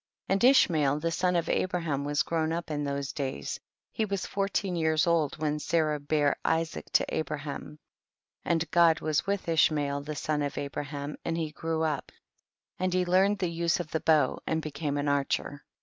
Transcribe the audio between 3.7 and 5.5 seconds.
he was fourteen years old